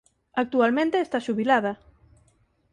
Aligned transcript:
Actualmente 0.43 0.97
está 0.99 1.17
xubilada. 1.25 1.73